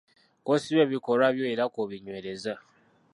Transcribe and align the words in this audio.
Kw'osiba 0.43 0.81
ebikolwa 0.87 1.27
byo 1.35 1.45
era 1.53 1.63
kw'obinywereza. 1.73 2.53